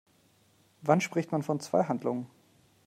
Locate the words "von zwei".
1.43-1.83